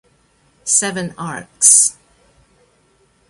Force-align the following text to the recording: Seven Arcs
Seven 0.65 1.13
Arcs 1.15 1.99